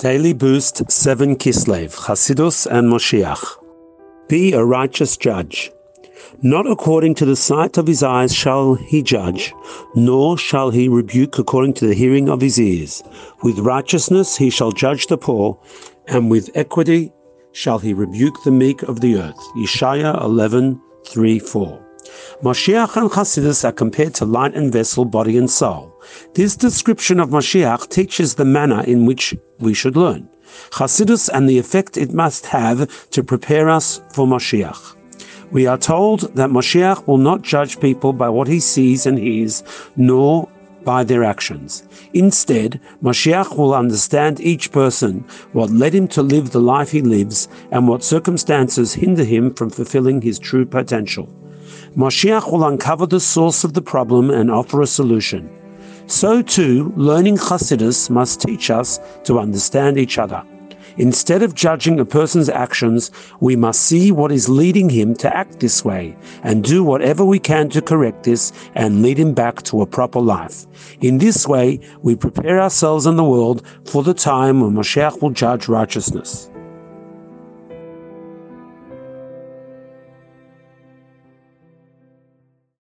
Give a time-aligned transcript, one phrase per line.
[0.00, 3.44] Daily Boost 7 Kislev, Chasidus and Moshiach.
[4.30, 5.70] Be a righteous judge.
[6.40, 9.52] Not according to the sight of his eyes shall he judge,
[9.94, 13.02] nor shall he rebuke according to the hearing of his ears.
[13.42, 15.60] With righteousness he shall judge the poor,
[16.08, 17.12] and with equity
[17.52, 19.38] shall he rebuke the meek of the earth.
[19.54, 21.89] Yeshaya 11 3 4.
[22.42, 25.92] Mashiach and Chassidus are compared to light and vessel, body and soul.
[26.32, 30.26] This description of Mashiach teaches the manner in which we should learn.
[30.70, 34.96] Chassidus and the effect it must have to prepare us for Mashiach.
[35.50, 39.62] We are told that Mashiach will not judge people by what he sees and hears,
[39.96, 40.48] nor
[40.82, 41.82] by their actions.
[42.14, 47.48] Instead, Mashiach will understand each person, what led him to live the life he lives,
[47.70, 51.28] and what circumstances hinder him from fulfilling his true potential.
[51.96, 55.50] Mashiach will uncover the source of the problem and offer a solution.
[56.06, 60.42] So too, learning Chassidus must teach us to understand each other.
[60.96, 65.60] Instead of judging a person's actions, we must see what is leading him to act
[65.60, 69.82] this way and do whatever we can to correct this and lead him back to
[69.82, 70.66] a proper life.
[71.00, 75.30] In this way, we prepare ourselves and the world for the time when Moshiach will
[75.30, 76.49] judge righteousness.